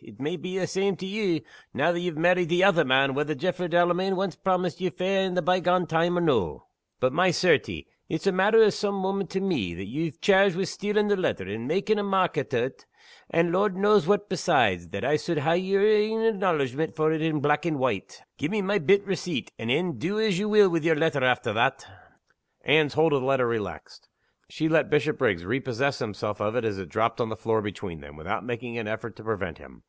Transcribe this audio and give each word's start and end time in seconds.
It 0.00 0.20
may 0.20 0.36
be 0.36 0.56
a' 0.56 0.60
the 0.60 0.66
same 0.68 0.94
to 0.98 1.06
you, 1.06 1.40
now 1.74 1.90
ye've 1.90 2.16
married 2.16 2.48
the 2.50 2.62
other 2.62 2.84
man, 2.84 3.14
whether 3.14 3.34
Jaffray 3.34 3.66
Delamayn 3.68 4.16
ance 4.16 4.36
promised 4.36 4.80
ye 4.80 4.90
fair 4.90 5.24
in 5.24 5.34
the 5.34 5.42
by 5.42 5.58
gone 5.58 5.88
time, 5.88 6.16
or 6.16 6.20
no. 6.20 6.68
But, 7.00 7.12
my 7.12 7.32
certie! 7.32 7.88
it's 8.08 8.24
a 8.26 8.30
matter 8.32 8.62
o' 8.62 8.70
some 8.70 8.94
moment 8.94 9.28
to 9.30 9.40
me, 9.40 9.74
that 9.74 9.86
ye've 9.88 10.20
chairged 10.20 10.54
wi' 10.54 10.64
stealin' 10.64 11.08
the 11.08 11.16
letter, 11.16 11.46
and 11.48 11.66
making 11.66 11.98
a 11.98 12.04
market 12.04 12.54
o't, 12.54 12.86
and 13.28 13.50
Lord 13.50 13.76
knows 13.76 14.06
what 14.06 14.28
besides, 14.28 14.88
that 14.90 15.04
I 15.04 15.16
suld 15.16 15.38
hae 15.38 15.56
yer 15.58 15.84
ain 15.84 16.22
acknowledgment 16.22 16.94
for 16.94 17.10
it 17.12 17.20
in 17.20 17.40
black 17.40 17.66
and 17.66 17.76
white. 17.80 18.22
Gi' 18.38 18.48
me 18.48 18.62
my 18.62 18.78
bit 18.78 19.04
receipt 19.04 19.50
and 19.58 19.68
een 19.68 19.98
do 19.98 20.20
as 20.20 20.38
ye 20.38 20.44
will 20.44 20.70
with 20.70 20.84
yer 20.84 20.94
letter 20.94 21.24
after 21.24 21.52
that!" 21.54 21.84
Anne's 22.64 22.94
hold 22.94 23.12
of 23.12 23.20
the 23.22 23.26
letter 23.26 23.48
relaxed. 23.48 24.08
She 24.48 24.68
let 24.70 24.88
Bishopriggs 24.90 25.44
repossess 25.44 25.98
himself 25.98 26.40
of 26.40 26.54
it 26.56 26.64
as 26.64 26.78
it 26.78 26.88
dropped 26.88 27.20
on 27.20 27.28
the 27.28 27.36
floor 27.36 27.60
between 27.60 28.00
them, 28.00 28.16
without 28.16 28.44
making 28.46 28.78
an 28.78 28.88
effort 28.88 29.14
to 29.16 29.24
prevent 29.24 29.58
him. 29.58 29.82